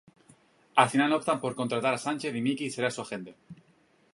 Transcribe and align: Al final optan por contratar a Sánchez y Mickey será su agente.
Al 0.83 0.89
final 0.93 1.13
optan 1.17 1.39
por 1.43 1.53
contratar 1.53 1.93
a 1.93 1.99
Sánchez 2.05 2.33
y 2.35 2.41
Mickey 2.41 2.71
será 2.71 2.89
su 2.89 3.01
agente. 3.03 3.35